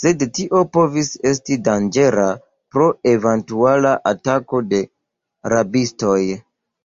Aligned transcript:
Sed 0.00 0.20
tio 0.36 0.60
povis 0.76 1.10
esti 1.30 1.56
danĝera 1.70 2.28
pro 2.76 2.88
eventuala 3.14 3.98
atako 4.14 4.64
de 4.72 4.84
rabistoj. 5.56 6.18